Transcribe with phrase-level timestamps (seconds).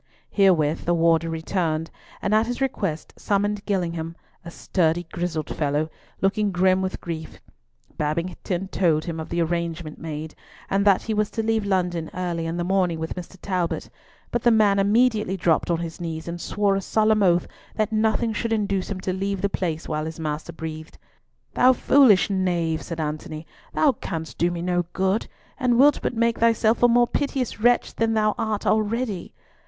[0.31, 1.91] Herewith the warder returned,
[2.23, 7.39] and at his request summoned Gillingham, a sturdy grizzled fellow, looking grim with grief.
[7.99, 10.33] Babington told him of the arrangement made,
[10.71, 13.37] and that he was to leave London early in the morning with Mr.
[13.43, 13.91] Talbot,
[14.31, 18.33] but the man immediately dropped on his knees and swore a solemn oath that nothing
[18.33, 20.97] should induce him to leave the place while his master breathed.
[21.53, 23.45] "Thou foolish knave," said Antony,
[23.75, 25.27] "thou canst do me no good,
[25.59, 29.31] and wilt but make thyself a more piteous wretch than thou art already.